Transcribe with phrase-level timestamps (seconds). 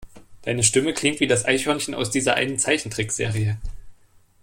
[0.41, 3.59] Deine Stimme klingt wie das Eichhörnchen aus dieser einen Zeichentrickserie.